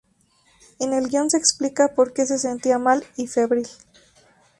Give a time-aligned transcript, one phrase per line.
[0.79, 3.67] En el guion se explica porque se sentía mal y febril.